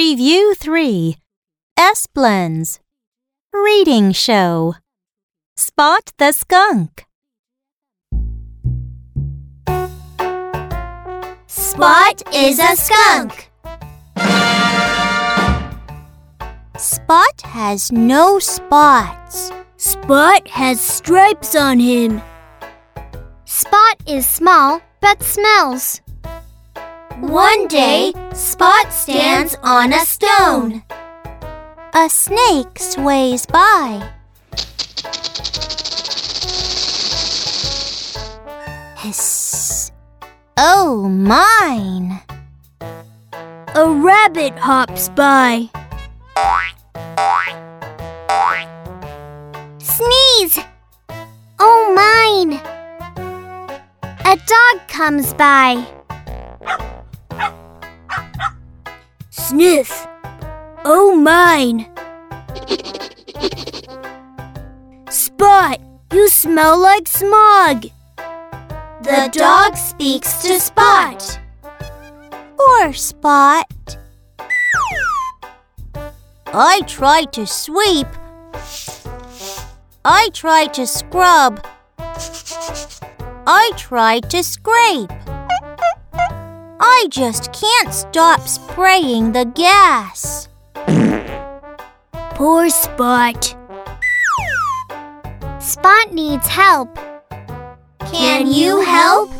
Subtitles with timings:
[0.00, 1.16] Review 3
[1.76, 2.80] S Blends
[3.52, 4.76] Reading Show
[5.58, 7.04] Spot the Skunk
[11.46, 13.50] Spot is a skunk.
[16.78, 19.52] Spot has no spots.
[19.76, 22.22] Spot has stripes on him.
[23.44, 26.00] Spot is small but smells.
[27.20, 30.82] One day, Spot stands on a stone.
[31.94, 34.12] A snake sways by.
[38.98, 39.90] Hiss.
[40.56, 42.20] Oh, mine.
[43.74, 45.68] A rabbit hops by.
[49.78, 50.58] Sneeze.
[51.58, 52.60] Oh, mine.
[54.24, 55.84] A dog comes by.
[59.50, 60.06] Sniff.
[60.84, 61.90] Oh, mine.
[65.10, 65.80] Spot,
[66.12, 67.86] you smell like smog.
[69.02, 71.40] The dog speaks to Spot.
[72.56, 73.66] Poor Spot.
[76.54, 78.06] I try to sweep.
[80.04, 81.66] I try to scrub.
[81.98, 85.10] I try to scrape.
[87.02, 90.48] I just can't stop spraying the gas.
[92.34, 93.56] Poor Spot.
[95.60, 96.94] Spot needs help.
[98.12, 99.30] Can you help?